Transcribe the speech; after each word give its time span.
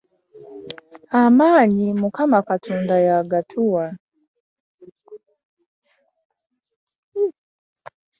Amaanyi 1.21 1.87
Mukama 1.99 2.39
Katonda 2.49 2.95
yagatuwa. 3.07 3.85